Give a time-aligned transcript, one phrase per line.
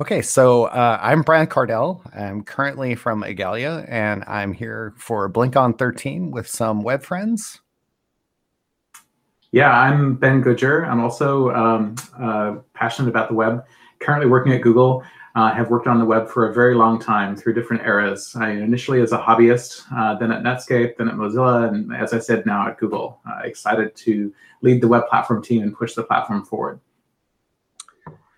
[0.00, 2.00] Okay, so uh, I'm Brian Kardell.
[2.14, 7.60] I'm currently from Igalia, and I'm here for BlinkOn 13 with some web friends.
[9.50, 10.86] Yeah, I'm Ben Goodger.
[10.86, 13.64] I'm also um, uh, passionate about the web.
[13.98, 15.02] Currently working at Google.
[15.34, 18.34] Uh, have worked on the web for a very long time through different eras.
[18.38, 22.18] I initially as a hobbyist, uh, then at Netscape, then at Mozilla, and as I
[22.20, 23.20] said, now at Google.
[23.28, 26.80] Uh, excited to lead the web platform team and push the platform forward.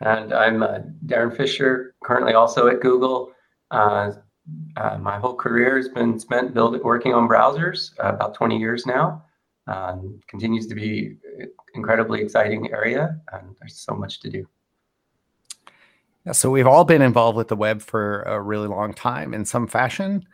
[0.01, 3.33] And I'm uh, Darin Fisher, currently also at Google.
[3.71, 4.13] Uh,
[4.77, 8.87] uh, my whole career has been spent building, working on browsers, uh, about 20 years
[8.87, 9.25] now.
[9.67, 11.17] Um, continues to be
[11.75, 14.47] incredibly exciting area, and there's so much to do.
[16.27, 19.45] Yeah, so we've all been involved with the web for a really long time in
[19.45, 20.27] some fashion.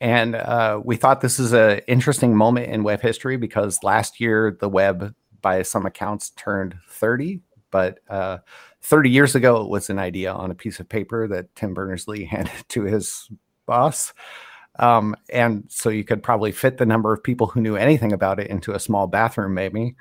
[0.00, 4.56] And uh, we thought this is an interesting moment in web history because last year
[4.58, 7.40] the web, by some accounts, turned 30.
[7.70, 8.38] But uh,
[8.82, 12.08] 30 years ago, it was an idea on a piece of paper that Tim Berners
[12.08, 13.28] Lee handed to his
[13.66, 14.12] boss.
[14.78, 18.40] Um, and so you could probably fit the number of people who knew anything about
[18.40, 19.96] it into a small bathroom, maybe.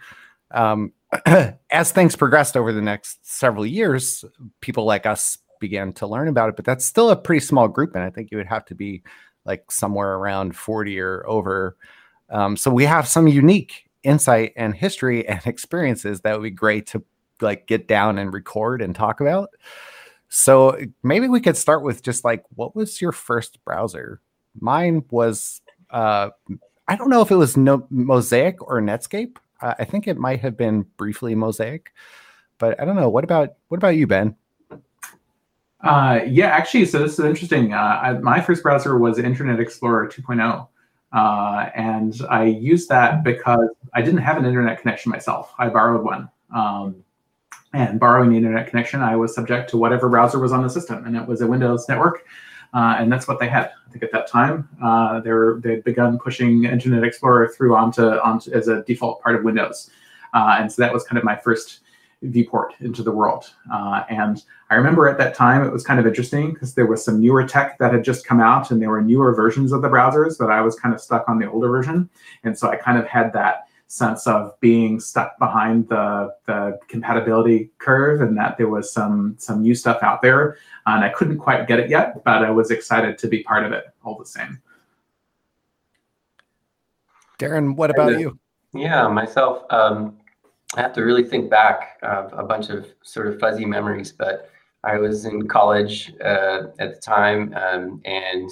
[0.52, 0.94] Um,
[1.70, 4.24] as things progressed over the next several years,
[4.62, 7.96] people like us began to learn about it, but that's still a pretty small group.
[7.96, 9.04] And I think you would have to be
[9.46, 11.76] like somewhere around 40 or over.
[12.30, 16.88] Um, so we have some unique insight and history and experiences that would be great
[16.88, 17.04] to
[17.42, 19.50] like get down and record and talk about.
[20.30, 24.22] So maybe we could start with just like what was your first browser?
[24.60, 26.30] Mine was uh
[26.88, 29.38] I don't know if it was no Mosaic or Netscape.
[29.62, 31.94] Uh, I think it might have been briefly Mosaic,
[32.58, 33.10] but I don't know.
[33.10, 34.36] What about what about you, Ben?
[35.82, 37.74] Uh, yeah, actually, so this is interesting.
[37.74, 40.68] Uh, I, my first browser was Internet Explorer 2.0.
[41.12, 45.54] Uh, and I used that because I didn't have an internet connection myself.
[45.58, 46.30] I borrowed one.
[46.54, 47.04] Um,
[47.74, 51.06] and borrowing the internet connection, I was subject to whatever browser was on the system,
[51.06, 52.26] and it was a Windows network,
[52.74, 53.72] uh, and that's what they had.
[53.88, 58.04] I think at that time uh, they were they'd begun pushing Internet Explorer through onto
[58.04, 59.92] onto as a default part of Windows,
[60.34, 61.82] uh, and so that was kind of my first
[62.22, 63.46] viewport into the world.
[63.74, 67.04] Uh, and I remember at that time it was kind of interesting because there was
[67.04, 69.90] some newer tech that had just come out, and there were newer versions of the
[69.90, 72.10] browsers, but I was kind of stuck on the older version,
[72.44, 77.72] and so I kind of had that sense of being stuck behind the, the compatibility
[77.80, 80.58] curve and that there was some some new stuff out there.
[80.86, 83.72] And i couldn't quite get it yet but i was excited to be part of
[83.72, 84.62] it all the same.
[87.40, 88.38] Darin what about you?
[88.74, 90.18] Yeah myself um,
[90.76, 94.52] i have to really think back of a bunch of sort of fuzzy memories but
[94.84, 98.52] i was in college uh, at the time um, and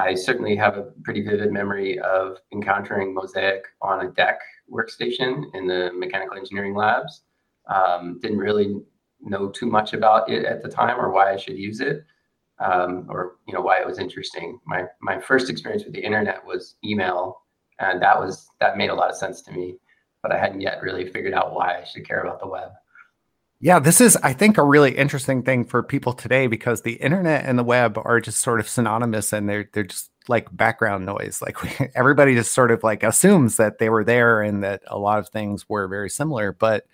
[0.00, 4.36] I certainly have a pretty vivid memory of encountering Mosaic on a DEC
[4.72, 7.22] workstation in the mechanical engineering labs.
[7.66, 8.80] Um, didn't really
[9.20, 12.04] know too much about it at the time or why I should use it
[12.60, 14.58] um, or you know why it was interesting.
[14.66, 17.42] My my first experience with the internet was email,
[17.78, 19.76] and that was that made a lot of sense to me,
[20.22, 22.70] but I hadn't yet really figured out why I should care about the web.
[23.60, 27.44] Yeah, this is, I think, a really interesting thing for people today because the internet
[27.44, 31.40] and the web are just sort of synonymous and they're they're just like background noise.
[31.42, 34.98] Like we, everybody just sort of like assumes that they were there and that a
[34.98, 36.52] lot of things were very similar.
[36.52, 36.86] But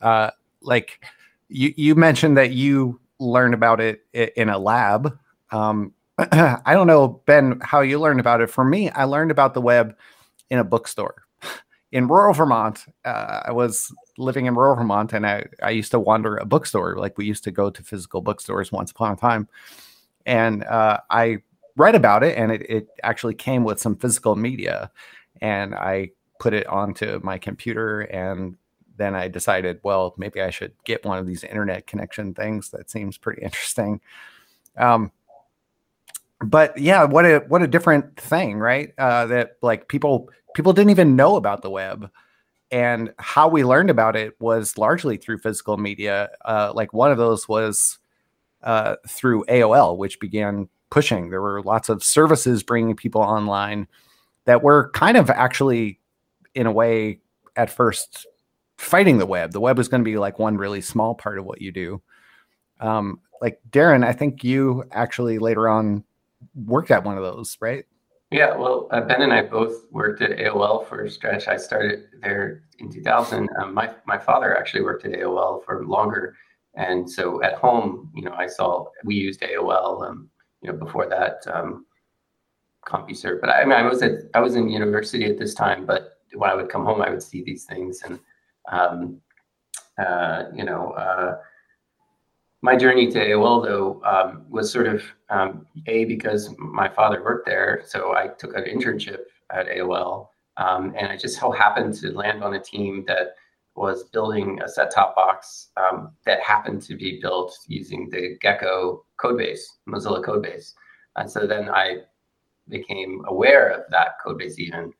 [0.00, 1.04] uh, like
[1.48, 5.18] you you mentioned that you learned about it in a lab.
[5.50, 8.50] Um, I don't know, Ben, how you learned about it.
[8.50, 9.96] For me, I learned about the web
[10.50, 11.22] in a bookstore
[11.92, 12.86] in rural Vermont.
[13.04, 16.96] Uh, I was living in rural Vermont, and I, I used to wander a bookstore.
[16.96, 19.48] Like we used to go to physical bookstores once upon a time,
[20.26, 21.38] and uh, I
[21.76, 24.90] read about it, and it, it actually came with some physical media,
[25.40, 28.56] and I put it onto my computer, and
[28.96, 32.70] then I decided, well, maybe I should get one of these internet connection things.
[32.70, 34.00] That seems pretty interesting.
[34.76, 35.12] Um,
[36.44, 38.92] but yeah, what a what a different thing, right?
[38.98, 42.10] Uh, that like people people didn't even know about the web
[42.72, 46.30] and how we learned about it was largely through physical media.
[46.42, 47.98] Uh, like one of those was
[48.62, 51.30] uh, through AOL, which began pushing.
[51.30, 53.88] There were lots of services bringing people online
[54.44, 55.98] that were kind of actually,
[56.54, 57.20] in a way,
[57.56, 58.26] at first
[58.76, 59.52] fighting the web.
[59.52, 62.02] The web was going to be like one really small part of what you do.
[62.78, 66.04] Um, like Darin, I think you actually later on
[66.54, 67.86] worked at one of those, right?
[68.30, 71.48] Yeah, well, uh, Ben and I both worked at AOL for a stretch.
[71.48, 73.48] I started there in 2000.
[73.58, 76.34] Um, my my father actually worked at AOL for longer,
[76.74, 80.06] and so at home, you know, I saw we used AOL.
[80.06, 80.30] Um,
[80.62, 81.86] you know, before that, um,
[82.86, 83.40] CompuServe.
[83.40, 85.86] But I, mean, I was at I was in university at this time.
[85.86, 88.18] But when I would come home, I would see these things, and
[88.70, 89.20] um,
[89.98, 90.92] uh, you know.
[90.92, 91.38] Uh,
[92.64, 97.44] my journey to AOL though um, was sort of um, a because my father worked
[97.44, 100.28] there, so I took an internship at AOL,
[100.58, 103.34] um, and I just so happened to land on a team that
[103.74, 109.60] was building a set-top box um, that happened to be built using the Gecko codebase,
[109.88, 110.74] Mozilla codebase,
[111.16, 111.98] and so then I
[112.68, 114.92] became aware of that codebase even,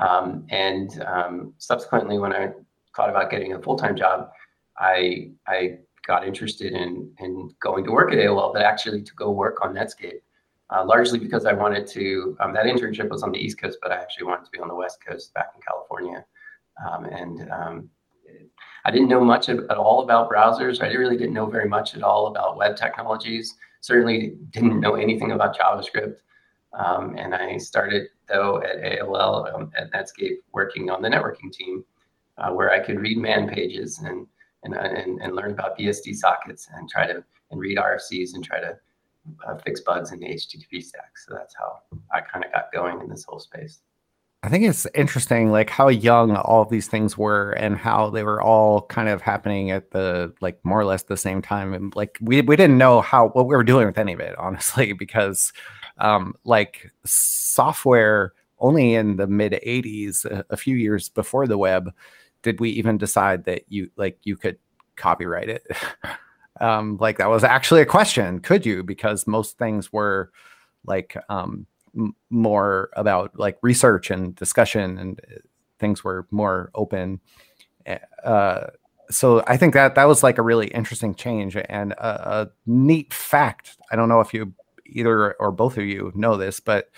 [0.00, 2.52] um, and um, subsequently when I
[2.96, 4.30] thought about getting a full-time job,
[4.78, 9.30] I I got interested in in going to work at AOL, but actually to go
[9.30, 10.20] work on Netscape,
[10.70, 12.36] uh, largely because I wanted to.
[12.40, 14.68] Um, that internship was on the East Coast, but I actually wanted to be on
[14.68, 16.24] the West Coast, back in California,
[16.84, 17.90] um, and um,
[18.84, 20.82] I didn't know much at all about browsers.
[20.82, 23.54] I really didn't know very much at all about web technologies.
[23.80, 26.16] Certainly didn't know anything about JavaScript.
[26.72, 31.84] Um, and I started though at AOL um, at Netscape working on the networking team,
[32.38, 34.26] uh, where I could read man pages and
[34.64, 38.60] and, and, and learn about BSD sockets and try to and read RFCs and try
[38.60, 38.76] to
[39.46, 41.16] uh, fix bugs in the HTTP stack.
[41.16, 41.80] So that's how
[42.12, 43.80] I kind of got going in this whole space.
[44.44, 48.24] I think it's interesting, like how young all of these things were, and how they
[48.24, 51.72] were all kind of happening at the like more or less the same time.
[51.72, 54.36] And like we we didn't know how what we were doing with any of it,
[54.38, 55.54] honestly, because
[55.96, 61.90] um, like software only in the mid '80s, a, a few years before the web,
[62.42, 64.58] did we even decide that you like you could
[64.96, 65.66] copyright it?
[66.60, 68.40] um, like that was actually a question.
[68.40, 68.82] Could you?
[68.82, 70.32] Because most things were
[70.84, 75.38] like um, m- more about like research and discussion, and uh,
[75.78, 77.20] things were more open.
[77.86, 78.66] Eh, uh,
[79.10, 83.12] so I think that that was like a really interesting change and a, a, neat
[83.12, 83.76] fact.
[83.90, 84.54] I don't know if you
[84.86, 86.90] either or both of you know this, but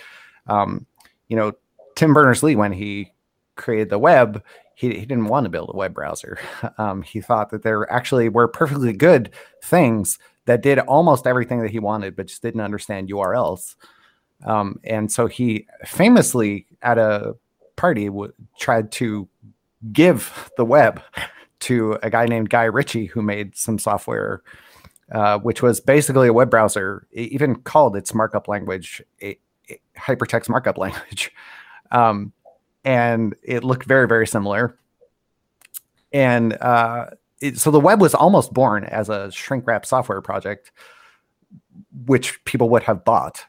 [0.46, 0.86] um,
[1.28, 1.52] you know,
[1.96, 3.12] Tim Berners Lee when he
[3.56, 4.42] created the web,
[4.74, 6.38] he, he didn't want to build a web browser.
[6.78, 9.30] Um, he thought that there actually were perfectly good
[9.62, 13.76] things that did almost everything that he wanted, but just didn't understand URLs.
[14.44, 17.34] Um, and so he famously at a
[17.76, 19.28] party w- tried to
[19.92, 21.02] give the web
[21.60, 24.42] to a guy named Guy Ritchie who made some software,
[25.12, 29.38] uh, which was basically a web browser, even called its markup language a,
[29.70, 31.32] a hypertext markup language.
[31.90, 32.32] Um,
[32.86, 34.78] and it looked very very similar
[36.12, 37.10] and uh,
[37.40, 40.72] it, so the web was almost born as a shrink wrap software project
[42.06, 43.44] which people would have bought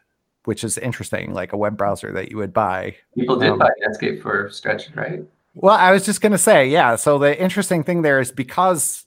[0.47, 3.69] which is interesting like a web browser that you would buy people did um, buy
[3.85, 5.21] netscape for stretch right
[5.55, 9.05] well i was just going to say yeah so the interesting thing there is because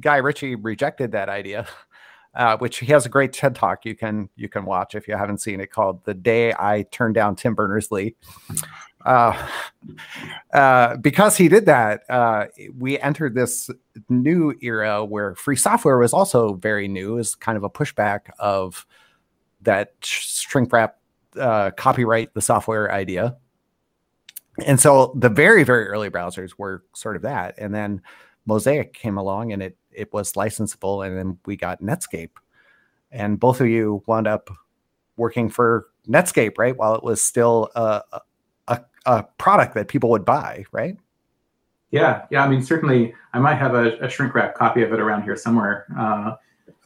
[0.00, 1.66] guy ritchie rejected that idea
[2.34, 5.16] uh, which he has a great TED talk you can you can watch if you
[5.16, 8.14] haven't seen it called "The Day I Turned Down Tim Berners Lee."
[9.04, 9.46] Uh,
[10.52, 12.46] uh, because he did that, uh,
[12.76, 13.70] we entered this
[14.08, 18.86] new era where free software was also very new, as kind of a pushback of
[19.62, 20.98] that shrink wrap
[21.38, 23.36] uh, copyright the software idea.
[24.66, 27.54] And so the very, very early browsers were sort of that.
[27.58, 28.02] And then
[28.46, 32.30] Mosaic came along and it it was licensable, and then we got Netscape.
[33.10, 34.48] And both of you wound up
[35.16, 36.76] working for Netscape, right?
[36.76, 38.02] While it was still a,
[38.68, 40.96] a, a product that people would buy, right?
[41.90, 42.44] Yeah, yeah.
[42.44, 45.36] I mean, certainly, I might have a, a shrink wrap copy of it around here
[45.36, 46.36] somewhere, uh,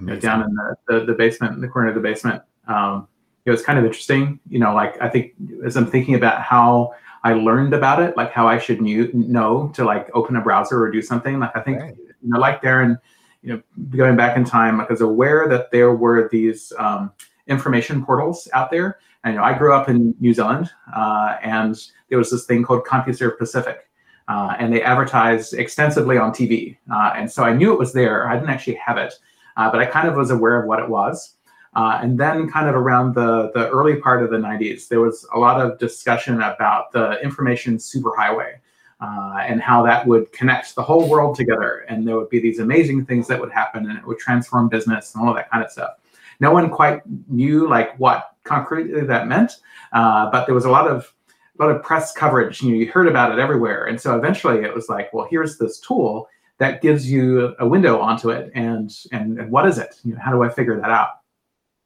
[0.01, 2.43] you know, down in the, the, the basement, in the corner of the basement.
[2.69, 3.09] Um,
[3.45, 4.75] it was kind of interesting, you know.
[4.75, 8.59] Like I think as I'm thinking about how I learned about it, like how I
[8.59, 11.39] should knew, know to like open a browser or do something.
[11.41, 11.97] Like I think, right.
[11.97, 12.99] you know, like Darin,
[13.43, 13.63] you know,
[13.97, 17.13] going back in time, like I was aware that there were these um,
[17.49, 21.77] information portals out there and, you know, I grew up in New Zealand, uh, and
[22.09, 23.89] there was this thing called CompuServe Pacific,
[24.29, 26.77] uh, and they advertised extensively on TV.
[26.93, 28.29] Uh, and so I knew it was there.
[28.29, 29.15] I didn't actually have it,
[29.57, 31.37] uh, but I kind of was aware of what it was.
[31.75, 35.27] Uh, and then, kind of around the the early part of the 90s, there was
[35.35, 38.55] a lot of discussion about the information superhighway.
[39.01, 41.85] Uh, and how that would connect the whole world together.
[41.89, 45.13] And there would be these amazing things that would happen, and it would transform business
[45.13, 45.95] and all of that kind of stuff.
[46.39, 49.53] No one quite knew like what concretely that meant,
[49.93, 51.13] uh, but there was a lot of
[51.59, 52.63] a lot of press coverage.
[52.63, 55.59] You, know, you heard about it everywhere, and so eventually it was like, well, here's
[55.59, 59.97] this tool that gives you a window onto it, and and, and what is it?
[60.05, 61.22] You know, how do I figure that out?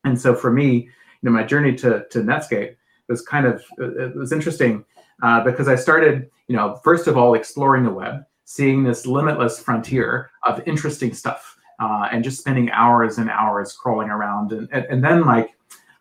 [0.06, 0.90] And so for me, you
[1.22, 2.76] know, my journey to to Netscape
[3.08, 4.84] was kind of it was interesting
[5.22, 9.58] uh, because I started, you know, first of all exploring the web, seeing this limitless
[9.58, 14.84] frontier of interesting stuff, uh, and just spending hours and hours crawling around, and and,
[14.86, 15.50] and then like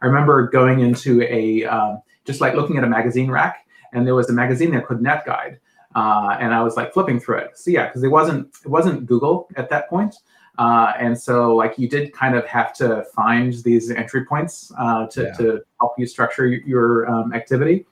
[0.02, 4.16] I remember going into a um, just like looking at a magazine rack, and there
[4.16, 5.60] was a magazine there called Net Guide,
[5.96, 7.58] uh, and I was like flipping through it.
[7.58, 10.14] So yeah, because it wasn't it wasn't Google at that point,
[10.58, 15.06] Uh, and so like you did kind of have to find these entry points uh,
[15.08, 15.32] to, yeah.
[15.34, 17.86] to help you structure your um, activity.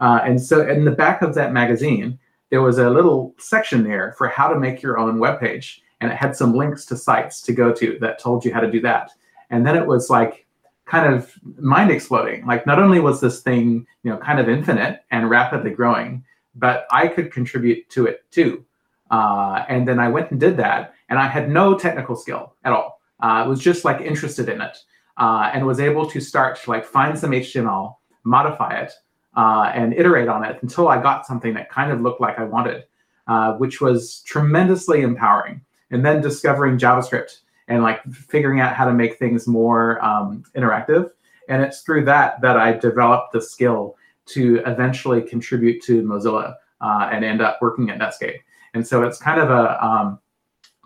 [0.00, 2.18] Uh, and so in the back of that magazine,
[2.50, 5.82] there was a little section there for how to make your own web page.
[6.00, 8.70] And it had some links to sites to go to that told you how to
[8.70, 9.10] do that.
[9.50, 10.46] And then it was like
[10.84, 12.46] kind of mind exploding.
[12.46, 16.86] Like not only was this thing, you know, kind of infinite and rapidly growing, but
[16.90, 18.64] I could contribute to it too.
[19.10, 22.72] Uh, and then I went and did that, and I had no technical skill at
[22.72, 23.00] all.
[23.22, 24.76] Uh, I was just like interested in it,
[25.16, 28.92] uh, and was able to start to like find some HTML, modify it,
[29.36, 32.44] uh, and iterate on it until I got something that kind of looked like I
[32.44, 32.84] wanted,
[33.26, 35.60] uh, which was tremendously empowering.
[35.90, 41.10] And then discovering JavaScript and like figuring out how to make things more um, interactive.
[41.48, 43.96] And it's through that that I developed the skill
[44.26, 48.38] to eventually contribute to Mozilla uh, and end up working at Netscape.
[48.72, 50.18] And so it's kind of a, um,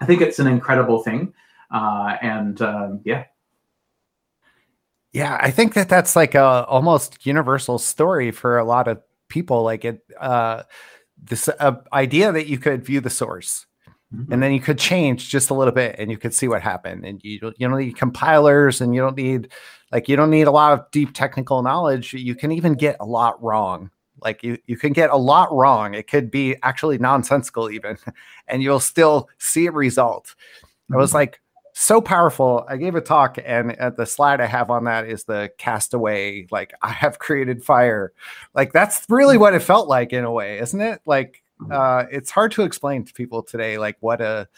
[0.01, 1.33] I think it's an incredible thing.
[1.71, 3.25] Uh, and um, yeah.
[5.13, 9.63] Yeah, I think that that's like a almost universal story for a lot of people.
[9.63, 10.65] Like it, uh,
[11.23, 13.67] this uh, idea that you could view the source
[14.15, 14.33] Mm-hmm.
[14.33, 17.05] and then you could change just a little bit and you could see what happened
[17.05, 19.53] and you you don't need compilers and you don't need
[19.93, 23.05] like you don't need a lot of deep technical knowledge you can even get a
[23.05, 23.91] lot wrong
[24.23, 27.97] like you you can get a lot wrong it could be actually nonsensical even
[28.49, 30.95] and you'll still see a result mm-hmm.
[30.95, 31.19] it was mm-hmm.
[31.19, 31.41] like
[31.73, 35.49] so powerful i gave a talk and the slide i have on that is the
[35.59, 38.13] castaway like i have created fire
[38.53, 39.43] like that's really mm-hmm.
[39.43, 43.05] what it felt like in a way isn't it like uh, it's hard to explain
[43.05, 44.49] to people today, like what a.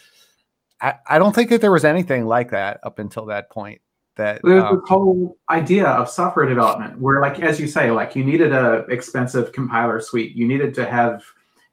[0.80, 3.80] I, I don't think that there was anything like that up until that point.
[4.16, 8.14] That there's um, the whole idea of software development, where, like as you say, like
[8.14, 11.24] you needed a expensive compiler suite, you needed to have,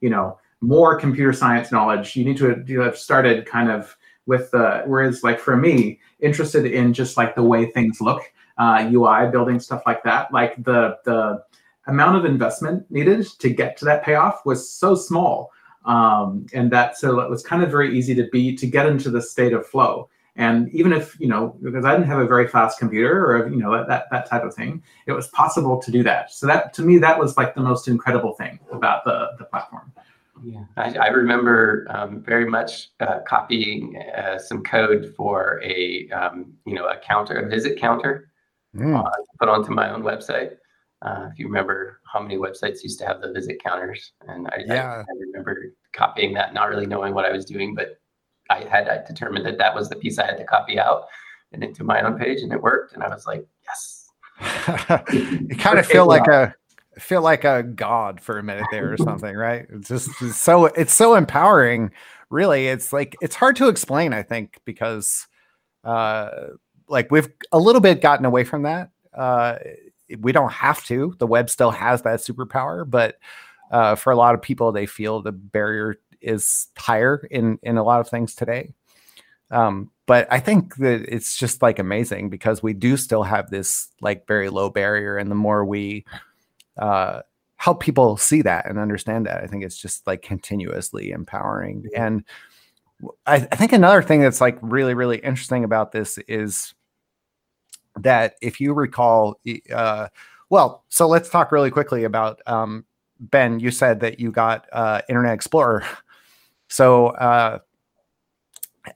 [0.01, 2.15] you know, more computer science knowledge.
[2.15, 3.95] You need to you have started kind of
[4.27, 8.21] with the whereas like for me, interested in just like the way things look,
[8.57, 11.43] uh, UI building stuff like that, like the the
[11.87, 15.51] amount of investment needed to get to that payoff was so small.
[15.85, 19.09] Um, and that so it was kind of very easy to be to get into
[19.09, 20.09] the state of flow.
[20.37, 23.57] And even if you know, because I didn't have a very fast computer or you
[23.57, 26.31] know that that type of thing, it was possible to do that.
[26.31, 29.91] So that to me, that was like the most incredible thing about the the platform.
[30.43, 36.53] Yeah, I, I remember um, very much uh, copying uh, some code for a um,
[36.67, 38.29] you know a counter, a visit counter,
[38.75, 38.95] mm.
[38.95, 40.57] uh, put onto my own website.
[41.01, 44.63] Uh, if you remember how many websites used to have the visit counters, and I,
[44.67, 44.89] yeah.
[44.89, 47.99] I, I, remember copying that, not really knowing what I was doing, but
[48.49, 51.05] I had I determined that that was the piece I had to copy out
[51.51, 54.09] and into my own page, and it worked, and I was like, yes.
[55.13, 56.53] you kind of feel like a
[56.99, 59.65] feel like a god for a minute there or something, right?
[59.69, 61.91] It's just it's so it's so empowering.
[62.29, 64.13] Really, it's like it's hard to explain.
[64.13, 65.27] I think because
[65.83, 66.29] uh,
[66.87, 68.91] like we've a little bit gotten away from that.
[69.13, 69.57] Uh,
[70.19, 71.15] we don't have to.
[71.17, 73.17] The web still has that superpower, but
[73.71, 77.83] uh, for a lot of people, they feel the barrier is higher in in a
[77.83, 78.73] lot of things today.
[79.51, 83.89] Um, but I think that it's just like amazing because we do still have this
[84.01, 86.05] like very low barrier, and the more we
[86.77, 87.21] uh,
[87.57, 91.85] help people see that and understand that, I think it's just like continuously empowering.
[91.95, 92.23] And
[93.25, 96.73] I, I think another thing that's like really really interesting about this is
[97.97, 99.39] that if you recall,
[99.73, 100.07] uh,
[100.49, 102.85] well, so let's talk really quickly about um,
[103.19, 103.59] Ben.
[103.59, 105.83] You said that you got uh, Internet Explorer.
[106.67, 107.59] So uh,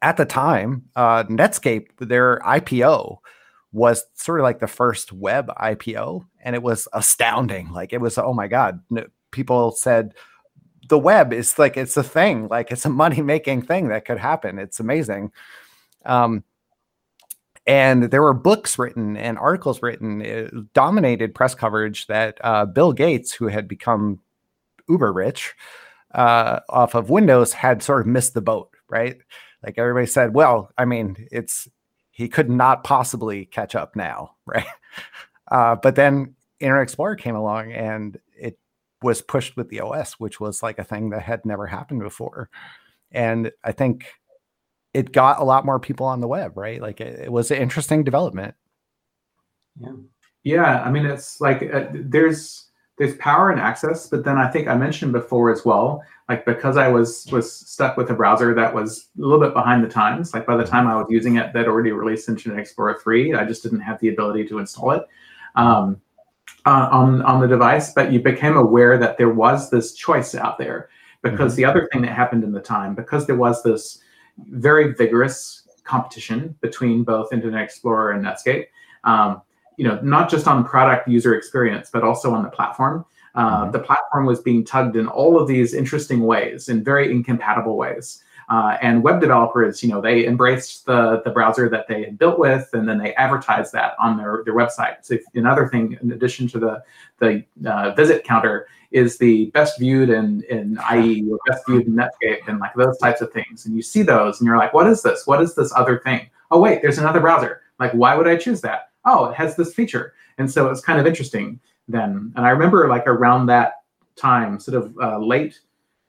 [0.02, 3.18] at the time, uh, Netscape, their IPO
[3.72, 7.72] was sort of like the first web IPO, and it was astounding.
[7.72, 8.82] Like it was, oh my god!
[9.32, 10.14] People said
[10.90, 14.20] the web is like it's a thing, like it's a money making thing that could
[14.20, 14.60] happen.
[14.60, 15.32] It's amazing.
[16.06, 16.44] Um,
[17.68, 22.66] and there were books written and articles written, it uh, dominated press coverage that uh,
[22.66, 24.20] Bill Gates, who had become
[24.90, 25.54] uber rich
[26.14, 29.18] uh, off of Windows, had sort of missed the boat, right?
[29.64, 31.68] Like everybody said, well, I mean, it's
[32.12, 34.66] he could not possibly catch up now, right?
[35.50, 38.58] Uh, but then Internet Explorer came along and it
[39.02, 42.50] was pushed with the OS, which was like a thing that had never happened before.
[43.12, 44.06] And I think
[44.94, 46.82] it got a lot more people on the web, right?
[46.82, 48.56] Like it, it was an interesting development.
[49.80, 49.94] Yeah.
[50.44, 50.82] Yeah.
[50.82, 52.71] I mean, it's like uh, there's
[53.02, 56.78] there's power and access, but then I think I mentioned before as well, like because
[56.78, 60.36] I was was stuck with a browser that was a little bit behind the times.
[60.36, 63.34] Like by the time I was using it, that already released Internet Explorer 3.
[63.34, 65.08] I just didn't have the ability to install it.
[65.56, 66.00] Um,
[66.68, 70.60] uh, on on the device, but you became aware that there was this choice out
[70.60, 70.90] there
[71.24, 71.58] because mm-hmm.
[71.58, 73.98] the other thing that happened in the time because there was this
[74.38, 78.68] very vigorous competition between both Internet Explorer and Netscape.
[79.06, 79.42] Um,
[79.82, 83.04] you know, not just on product user experience, but also on the platform.
[83.34, 83.72] Uh, mm-hmm.
[83.72, 88.24] The platform was being tugged in all of these interesting ways, in very incompatible ways.
[88.48, 92.38] Uh, and web developers, you know, they embraced the, the browser that they had built
[92.38, 94.98] with, and then they advertised that on their, their website.
[95.02, 96.84] So if, another thing, in addition to the,
[97.18, 101.96] the uh, visit counter, is the best viewed in, in IE or best viewed in
[101.96, 103.66] Netscape and like those types of things.
[103.66, 105.26] And you see those and you're like, what is this?
[105.26, 106.30] What is this other thing?
[106.52, 107.62] Oh, wait, there's another browser.
[107.80, 108.91] Like, why would I choose that?
[109.06, 110.14] Oh, it has this feature.
[110.38, 112.32] And so it's kind of interesting then.
[112.36, 113.84] And I remember like around that
[114.16, 115.60] time, sort of uh, late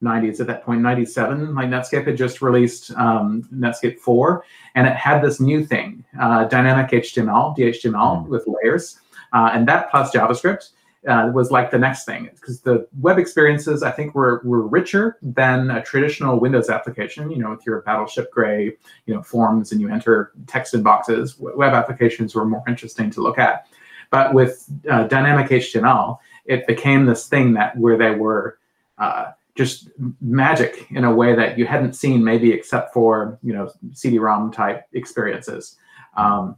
[0.02, 4.44] 90s at that point 97 like netscape had just released um, netscape 4
[4.74, 8.26] and it had this new thing uh, dynamic html dhtml mm.
[8.26, 8.98] with layers
[9.32, 10.70] uh, and that plus javascript
[11.08, 15.18] uh, was like the next thing because the web experiences i think were, were richer
[15.22, 18.66] than a traditional windows application you know with your battleship gray
[19.06, 23.20] you know forms and you enter text in boxes web applications were more interesting to
[23.20, 23.66] look at
[24.10, 28.58] but with uh, dynamic html it became this thing that where they were
[28.98, 29.90] uh, just
[30.20, 34.86] magic in a way that you hadn't seen maybe except for you know CD-ROM type
[34.92, 35.76] experiences.
[36.16, 36.56] Um,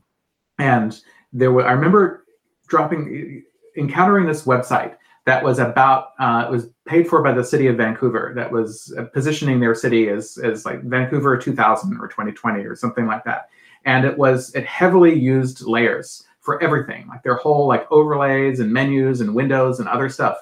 [0.58, 1.00] and
[1.32, 2.24] there were I remember
[2.68, 3.44] dropping
[3.76, 7.76] encountering this website that was about uh, it was paid for by the city of
[7.76, 12.76] Vancouver that was uh, positioning their city as as like Vancouver 2000 or 2020 or
[12.76, 13.48] something like that.
[13.84, 18.70] And it was it heavily used layers for everything, like their whole like overlays and
[18.70, 20.36] menus and windows and other stuff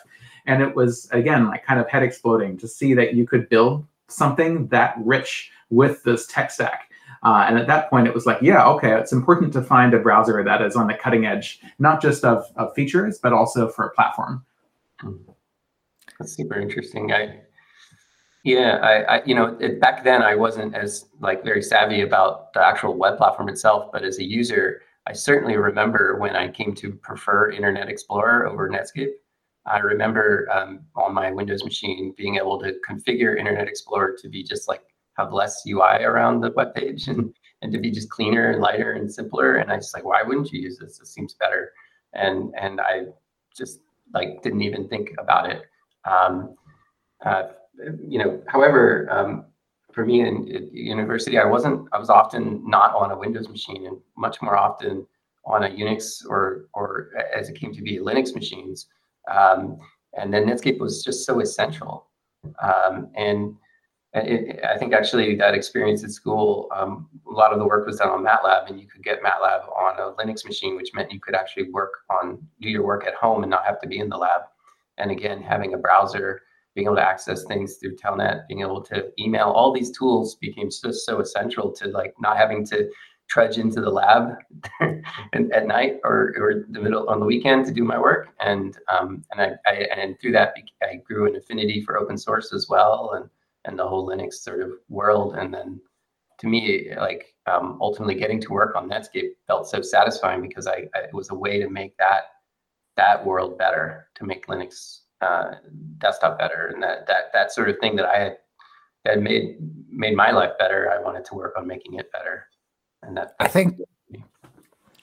[0.46, 3.86] and it was again like kind of head exploding to see that you could build
[4.08, 6.90] something that rich with this tech stack
[7.22, 9.98] uh, and at that point it was like yeah okay it's important to find a
[9.98, 13.86] browser that is on the cutting edge not just of, of features but also for
[13.86, 14.44] a platform.
[16.18, 17.12] That's super interesting.
[17.12, 17.40] I
[18.44, 22.52] yeah i, I you know it, back then i wasn't as like very savvy about
[22.54, 26.74] the actual web platform itself but as a user i certainly remember when i came
[26.74, 29.12] to prefer internet explorer over netscape.
[29.66, 34.42] I remember um, on my Windows machine being able to configure Internet Explorer to be
[34.42, 34.82] just like
[35.18, 38.92] have less UI around the web page and, and to be just cleaner and lighter
[38.92, 39.56] and simpler.
[39.56, 40.98] And I just like, why wouldn't you use this?
[40.98, 41.72] This seems better.
[42.14, 43.04] And and I
[43.56, 43.80] just
[44.12, 45.62] like didn't even think about it.
[46.04, 46.56] Um,
[47.24, 47.44] uh,
[48.06, 49.46] you know, however, um,
[49.92, 51.88] for me in, in, university, I wasn't.
[51.92, 55.06] I was often not on a Windows machine, and much more often
[55.44, 58.88] on a Unix or or as it came to be Linux machines.
[59.30, 59.78] Um,
[60.18, 62.08] and then Netscape was just so essential.
[62.62, 63.54] Um, and
[64.14, 67.96] it, I think actually that experience at school, um, a lot of the work was
[67.96, 71.20] done on MATLAB, and you could get MATLAB on a Linux machine, which meant you
[71.20, 74.08] could actually work on do your work at home and not have to be in
[74.08, 74.42] the lab.
[74.98, 76.42] And again, having a browser,
[76.74, 80.68] being able to access things through Telnet, being able to email, all these tools became
[80.68, 82.90] just so essential to like not having to
[83.30, 84.34] trudge into the lab
[85.32, 88.28] at night or, or the middle on the weekend to do my work.
[88.40, 92.52] And um, and I, I, and through that I grew an affinity for open source
[92.52, 93.30] as well and
[93.64, 95.34] and the whole Linux sort of world.
[95.36, 95.80] And then
[96.38, 100.86] to me, like um, ultimately getting to work on Netscape felt so satisfying because I,
[100.94, 102.22] I, it was a way to make that
[102.96, 105.52] that world better, to make Linux uh,
[105.98, 108.36] desktop better, and that that that sort of thing that I had
[109.04, 109.56] that made
[109.88, 110.90] made my life better.
[110.90, 112.46] I wanted to work on making it better
[113.02, 113.78] and that I think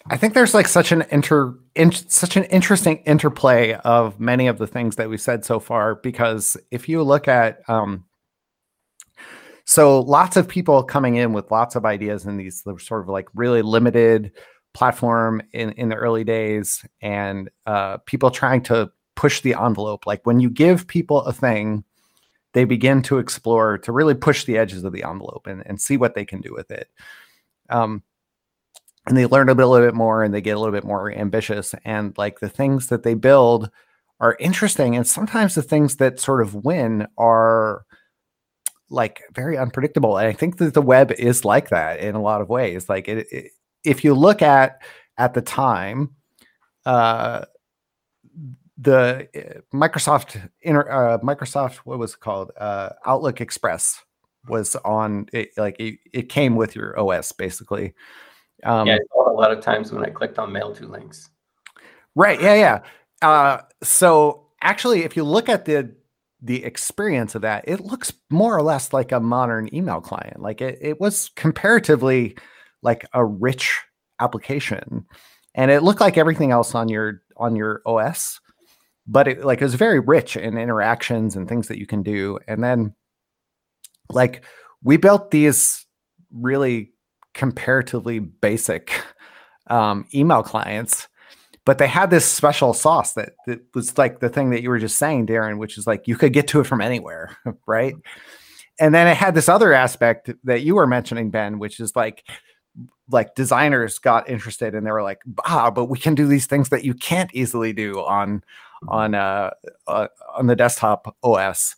[0.09, 4.57] I think there's like such an inter in, such an interesting interplay of many of
[4.57, 8.05] the things that we've said so far because if you look at um
[9.69, 13.27] so lots of people coming in with lots of ideas in these sort of like
[13.36, 14.32] really limited
[14.73, 20.25] platform in in the early days and uh people trying to push the envelope like
[20.25, 21.84] when you give people a thing
[22.53, 25.97] they begin to explore to really push the edges of the envelope and, and see
[25.97, 26.89] what they can do with it
[27.69, 28.01] um,
[29.05, 31.12] and they learn a, a little bit more and they get a little bit more
[31.12, 31.73] ambitious.
[31.86, 33.69] And like the things that they build
[34.19, 34.95] are interesting.
[34.95, 37.86] And sometimes the things that sort of win are
[38.89, 40.17] like very unpredictable.
[40.17, 42.89] And I think that the web is like that in a lot of ways.
[42.89, 43.52] Like it, it,
[43.84, 44.82] if you look at
[45.17, 46.15] at the time,
[46.86, 47.45] uh,
[48.78, 54.02] the uh, Microsoft inter, uh, Microsoft what was it called uh, Outlook Express
[54.47, 57.93] was on it, like it, it came with your OS basically.
[58.63, 61.30] Um, yeah, a lot of times when I clicked on mail to links.
[62.15, 62.41] Right.
[62.41, 62.56] Yeah.
[62.56, 62.80] Yeah.
[63.21, 65.93] Uh, so actually, if you look at the
[66.41, 70.41] the experience of that, it looks more or less like a modern email client.
[70.41, 72.38] Like it, it was comparatively
[72.82, 73.80] like a rich
[74.21, 75.06] application,
[75.54, 78.39] and it looked like everything else on your on your OS,
[79.06, 82.39] but it like it was very rich in interactions and things that you can do.
[82.47, 82.95] And then
[84.10, 84.43] like
[84.82, 85.86] we built these
[86.32, 86.93] really
[87.34, 89.04] comparatively basic
[89.67, 91.08] um, email clients
[91.69, 94.79] but they had this special sauce that, that was like the thing that you were
[94.79, 97.93] just saying darin which is like you could get to it from anywhere right?
[98.79, 102.27] And then it had this other aspect that you were mentioning ben which is like
[103.12, 106.69] like designers got interested and they were like ah but we can do these things
[106.69, 108.43] that you can't easily do on
[108.88, 109.51] on uh,
[109.86, 111.75] uh on the desktop os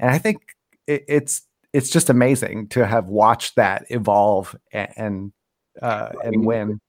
[0.00, 0.42] and i think
[0.88, 5.32] it, it's it's just amazing to have watched that evolve and and,
[5.80, 6.80] uh, and win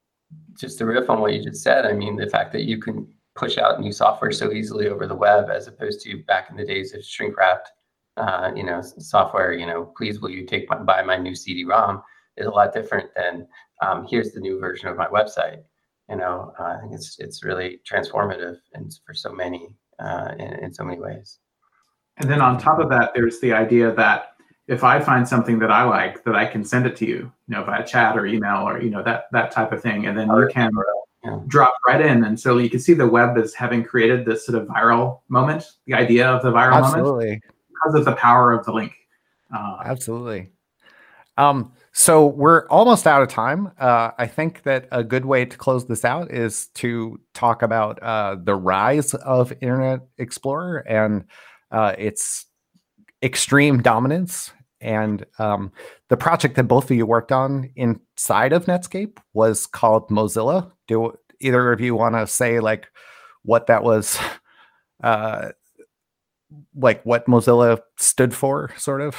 [0.59, 3.07] just to riff on what you just said, I mean, the fact that you can
[3.35, 6.65] push out new software so easily over the web as opposed to back in the
[6.65, 7.71] days of shrink wrapped,
[8.17, 12.01] uh, you know, software, you know, please will you take my, buy my new CD-ROM
[12.37, 13.47] is a lot different than
[13.81, 15.61] um, here's the new version of my website.
[16.09, 20.53] You know, uh, I think it's it's really transformative and for so many uh, in,
[20.63, 21.37] in so many ways.
[22.17, 24.33] And then on top of that, there's the idea that
[24.69, 27.31] if I find something that I like, that I can send it to you, you
[27.47, 30.27] know, via chat or email or you know that that type of thing, and then
[30.27, 30.71] you can
[31.23, 31.39] yeah.
[31.47, 32.23] drop right in.
[32.23, 35.65] And so you can see the web as having created this sort of viral moment,
[35.87, 37.25] the idea of the viral Absolutely.
[37.25, 38.93] moment, because of the power of the link.
[39.53, 40.51] Uh, Absolutely.
[41.37, 43.71] Um, so we're almost out of time.
[43.79, 48.03] Uh, I think that a good way to close this out is to talk about
[48.03, 51.25] uh, the rise of Internet Explorer and
[51.71, 52.45] uh, its
[53.23, 55.71] extreme dominance and um,
[56.07, 60.71] the project that both of you worked on inside of Netscape was called Mozilla.
[60.87, 62.87] Do either of you want to say like
[63.43, 64.19] what that was,
[65.03, 65.49] uh,
[66.75, 69.17] like what Mozilla stood for, sort of?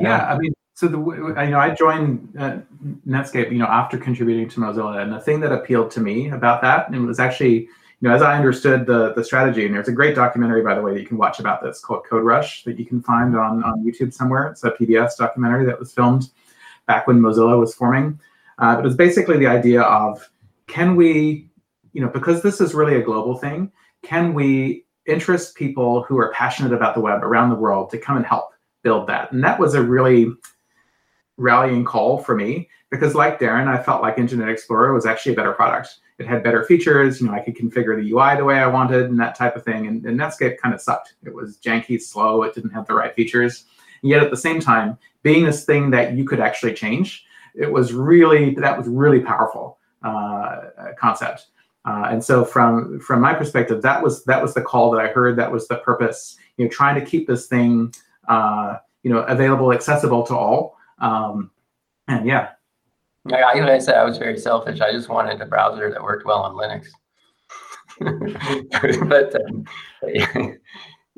[0.00, 2.58] Yeah, I mean, so the I know I joined uh,
[3.06, 6.62] Netscape, you know, after contributing to Mozilla, and the thing that appealed to me about
[6.62, 7.68] that, and it was actually
[8.00, 10.80] you know, as I understood the the strategy, and there's a great documentary, by the
[10.80, 13.62] way, that you can watch about this called Code Rush that you can find on,
[13.62, 14.46] on YouTube somewhere.
[14.48, 16.30] It's a PBS documentary that was filmed
[16.86, 18.18] back when Mozilla was forming.
[18.58, 20.28] Uh, but it's basically the idea of
[20.66, 21.48] can we,
[21.92, 23.70] you know, because this is really a global thing,
[24.02, 28.16] can we interest people who are passionate about the web around the world to come
[28.16, 28.50] and help
[28.82, 29.32] build that?
[29.32, 30.32] And that was a really
[31.40, 35.36] rallying call for me because, like Darin, I felt like Internet Explorer was actually a
[35.36, 37.20] better product it had better features.
[37.20, 39.64] You know, I could configure the UI the way I wanted and that type of
[39.64, 39.86] thing.
[39.86, 41.14] And, and Netscape kind of sucked.
[41.24, 42.42] It was janky, slow.
[42.42, 43.64] It didn't have the right features.
[44.02, 47.24] And yet at the same time, being this thing that you could actually change,
[47.54, 50.60] it was really that was really powerful uh,
[50.98, 51.46] concept.
[51.86, 55.08] Uh, and so from from my perspective, that was that was the call that I
[55.08, 55.36] heard.
[55.36, 56.36] That was the purpose.
[56.58, 57.94] You know, trying to keep this thing,
[58.28, 60.76] uh, you know, available, accessible to all.
[61.00, 61.50] Um,
[62.08, 62.50] and yeah,
[63.24, 64.80] like I, I said, I was very selfish.
[64.80, 66.86] I just wanted a browser that worked well on Linux.
[69.08, 69.64] but, um,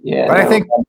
[0.03, 0.85] yeah, but no, I think um,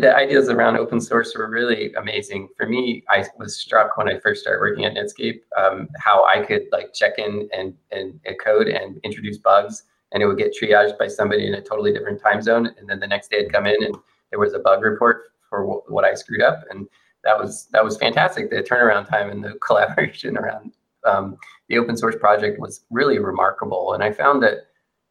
[0.00, 2.48] the ideas around open source were really amazing.
[2.56, 6.42] For me, I was struck when I first started working at Netscape um, how I
[6.42, 10.54] could like check in and, and, and code and introduce bugs, and it would get
[10.54, 12.66] triaged by somebody in a totally different time zone.
[12.78, 13.94] And then the next day, I'd come in and
[14.30, 16.86] there was a bug report for what I screwed up, and
[17.28, 18.48] that was that was fantastic.
[18.48, 20.72] The turnaround time and the collaboration around
[21.04, 21.36] um,
[21.68, 23.92] the open source project was really remarkable.
[23.92, 24.68] And I found that,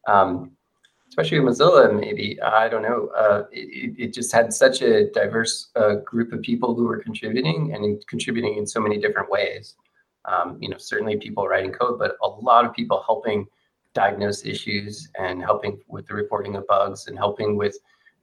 [0.08, 0.52] um,
[1.10, 5.96] especially Mozilla, maybe I don't know, uh, it, it, just had such a diverse uh,
[6.06, 9.76] group of people who were contributing and in, contributing in so many different ways.
[10.26, 13.46] Um, you know, certainly people writing code, but a lot of people helping
[13.94, 17.78] diagnose issues and helping with the reporting of bugs and helping with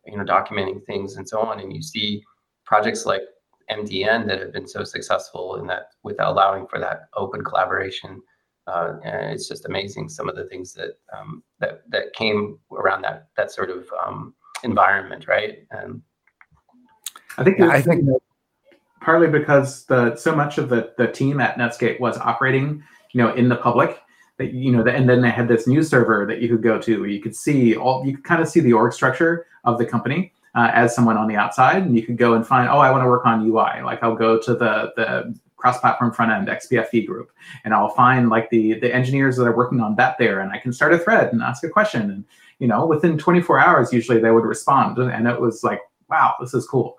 [0.04, 1.60] you know documenting things and so on.
[1.60, 2.22] And you see
[2.66, 3.22] projects like
[3.70, 8.20] MDN that have been so successful in that with allowing for that open collaboration.
[8.66, 13.02] Uh, and it's just amazing some of the things that um, that that came around
[13.02, 15.66] that that sort of um, environment, right?
[15.70, 16.00] And
[17.36, 18.08] I think yeah, I think
[19.00, 23.34] partly because the so much of the the team at Netscape was operating, you know,
[23.34, 24.00] in the public.
[24.38, 27.00] That you know, and then they had this news server that you could go to.
[27.00, 29.86] Where you could see all, you could kind of see the org structure of the
[29.86, 32.90] company uh, as someone on the outside, and you could go and find, oh, I
[32.90, 33.82] want to work on UI.
[33.82, 37.32] Like I'll go to the the cross-platform front end XPFE group,
[37.64, 40.58] and I'll find like the the engineers that are working on that there, and I
[40.58, 42.24] can start a thread and ask a question, and
[42.58, 46.54] you know, within 24 hours, usually they would respond, and it was like, wow, this
[46.54, 46.96] is cool.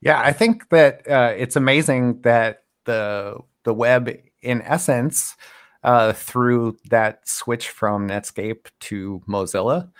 [0.00, 4.10] Yeah, I think that uh, it's amazing that the the web,
[4.40, 5.36] in essence,
[5.82, 9.90] uh, through that switch from Netscape to Mozilla,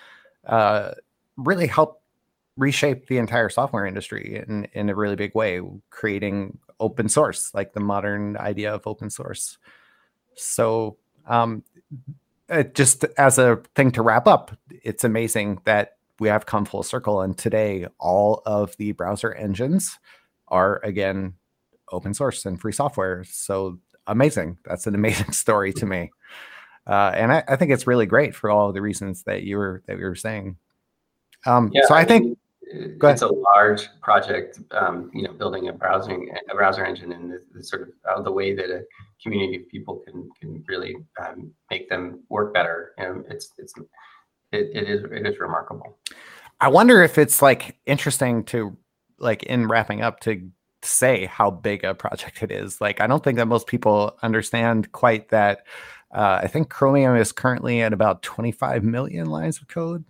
[0.47, 0.93] uh,
[1.45, 2.03] really helped
[2.57, 7.73] reshape the entire software industry in, in a really big way, creating open source, like
[7.73, 9.59] the modern idea of open source.
[10.35, 11.63] So, um,
[12.75, 17.23] just as a thing to wrap up, it's amazing that we have come full circle.
[17.23, 19.99] And today, all of the browser engines
[20.49, 21.35] are again
[21.93, 23.25] open source and free software.
[23.25, 24.59] So amazing.
[24.65, 26.11] That's an amazing story to me.
[26.87, 29.83] Uh, and I, I, think it's really great for all the reasons that you were
[29.87, 30.57] that you were saying.
[31.47, 32.37] Um, yeah, so I, I think mean,
[33.03, 34.61] it's a large project.
[34.71, 38.23] Um, you know, building a browsing a browser engine and the, the sort of uh,
[38.23, 38.85] the way that a
[39.23, 42.93] community of people can can really um, make them work better.
[42.99, 43.75] You know, it's it's
[44.53, 45.99] it, it is it is remarkable.
[46.61, 48.77] I wonder if it's like interesting to
[49.19, 50.51] like in wrapping up to
[50.83, 52.81] say how big a project it is.
[52.81, 55.67] Like I don't think that most people understand quite that.
[56.13, 60.05] Uh, I think Chromium is currently at about 25 million lines of code.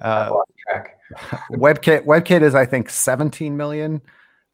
[0.00, 0.30] Uh,
[1.52, 4.00] WebKit WebKit is I think 17 million.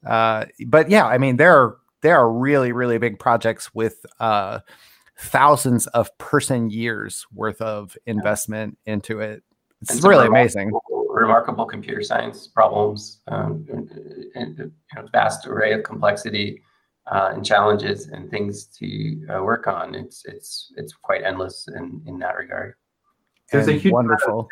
[0.07, 4.61] Uh, but yeah, I mean there are there are really really big projects with uh,
[5.18, 9.42] thousands of person years worth of investment into it.
[9.81, 10.72] It's, it's really amazing.
[11.09, 13.66] Remarkable computer science problems um,
[14.35, 16.62] and, a vast array of complexity
[17.11, 19.94] uh, and challenges and things to uh, work on.
[19.94, 22.75] It's it's it's quite endless in in that regard.
[23.51, 24.48] There's and a huge wonderful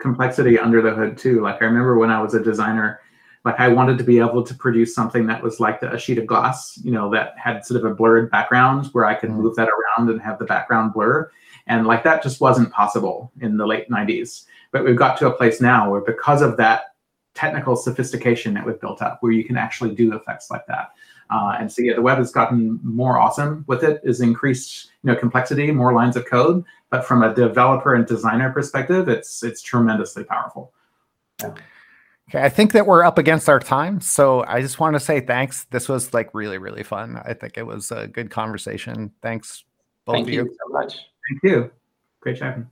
[0.00, 1.40] complexity under the hood too.
[1.40, 3.00] Like I remember when I was a designer,
[3.44, 6.26] like I wanted to be able to produce something that was like a sheet of
[6.26, 9.36] glass, you know, that had sort of a blurred background where I could mm.
[9.36, 11.30] move that around and have the background blur.
[11.66, 14.44] And like that just wasn't possible in the late 90s.
[14.72, 16.94] But we've got to a place now where because of that
[17.34, 20.90] technical sophistication that we've built up, where you can actually do effects like that.
[21.30, 25.12] Uh, and so yeah, the web has gotten more awesome with it, is increased you
[25.12, 26.64] know complexity, more lines of code.
[26.90, 30.72] But from a developer and designer perspective, it's it's tremendously powerful.
[31.40, 31.54] Yeah.
[32.28, 35.20] Okay, I think that we're up against our time, so I just want to say
[35.20, 35.64] thanks.
[35.70, 37.20] This was like really, really fun.
[37.24, 39.10] I think it was a good conversation.
[39.20, 39.64] Thanks,
[40.04, 40.44] both Thank of you.
[40.44, 40.98] you so much.
[41.28, 41.70] Thank you.
[42.20, 42.68] Great chatting.